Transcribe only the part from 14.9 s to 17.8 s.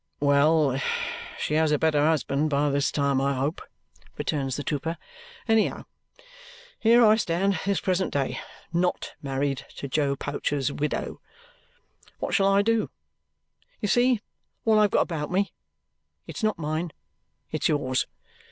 got about me. It's not mine; it's